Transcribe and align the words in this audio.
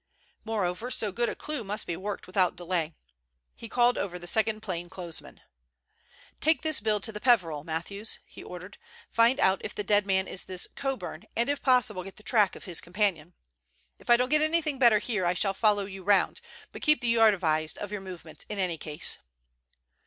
Moreover, 0.43 0.89
so 0.89 1.11
good 1.11 1.29
a 1.29 1.35
clue 1.35 1.63
must 1.63 1.85
be 1.85 1.95
worked 1.95 2.25
without 2.25 2.55
delay. 2.55 2.95
He 3.55 3.69
called 3.69 3.99
over 3.99 4.17
the 4.17 4.25
second 4.25 4.61
plain 4.61 4.89
clothes 4.89 5.21
man. 5.21 5.41
"Take 6.39 6.63
this 6.63 6.79
bill 6.79 6.99
to 7.01 7.11
the 7.11 7.19
Peveril, 7.21 7.63
Matthews," 7.63 8.17
he 8.25 8.43
ordered. 8.43 8.79
"Find 9.11 9.39
out 9.39 9.61
if 9.63 9.75
the 9.75 9.83
dead 9.83 10.07
man 10.07 10.27
is 10.27 10.45
this 10.45 10.65
Coburn, 10.75 11.25
and 11.35 11.49
if 11.51 11.61
possible 11.61 12.03
get 12.03 12.13
on 12.15 12.17
the 12.17 12.23
track 12.23 12.55
of 12.55 12.63
his 12.63 12.81
companion. 12.81 13.35
If 13.99 14.09
I 14.09 14.17
don't 14.17 14.29
get 14.29 14.41
anything 14.41 14.79
better 14.79 14.97
here 14.97 15.23
I 15.23 15.35
shall 15.35 15.53
follow 15.53 15.85
you 15.85 16.01
round, 16.01 16.41
but 16.71 16.81
keep 16.81 16.99
the 17.01 17.07
Yard 17.07 17.35
advised 17.35 17.77
of 17.77 17.91
your 17.91 18.01
movements 18.01 18.43
in 18.49 18.57
any 18.57 18.79
case." 18.79 19.19